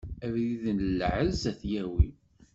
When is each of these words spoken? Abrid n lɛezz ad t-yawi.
Abrid 0.25 0.63
n 0.77 0.79
lɛezz 0.99 1.41
ad 1.51 1.57
t-yawi. 1.59 2.09